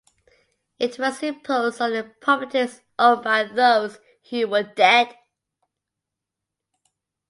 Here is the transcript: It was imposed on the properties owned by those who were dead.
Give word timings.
It 0.79 0.97
was 0.97 1.21
imposed 1.21 1.79
on 1.79 1.91
the 1.93 2.01
properties 2.21 2.81
owned 2.97 3.23
by 3.23 3.43
those 3.43 3.99
who 4.31 4.47
were 4.47 4.63
dead. 4.63 5.15